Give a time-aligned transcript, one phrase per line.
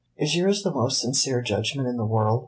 [0.17, 2.39] "Is yours the most sincere judgment in the world?"